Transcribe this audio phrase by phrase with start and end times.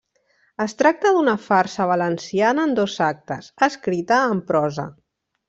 [0.63, 4.89] Es tracta d'una farsa valenciana en dos actes, escrita en prosa.